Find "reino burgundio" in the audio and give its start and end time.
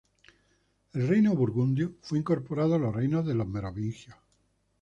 1.07-1.93